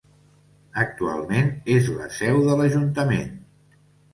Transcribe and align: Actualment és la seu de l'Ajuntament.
Actualment 0.83 1.51
és 1.75 1.91
la 1.99 2.09
seu 2.17 2.41
de 2.49 2.57
l'Ajuntament. 2.63 3.37